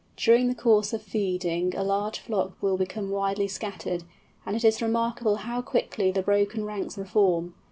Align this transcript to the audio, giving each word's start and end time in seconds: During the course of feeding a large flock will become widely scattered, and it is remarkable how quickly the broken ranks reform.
During 0.17 0.47
the 0.47 0.55
course 0.55 0.93
of 0.93 1.03
feeding 1.03 1.75
a 1.75 1.83
large 1.83 2.17
flock 2.17 2.53
will 2.59 2.75
become 2.75 3.11
widely 3.11 3.47
scattered, 3.47 4.03
and 4.47 4.55
it 4.55 4.65
is 4.65 4.81
remarkable 4.81 5.35
how 5.35 5.61
quickly 5.61 6.09
the 6.09 6.23
broken 6.23 6.65
ranks 6.65 6.97
reform. 6.97 7.53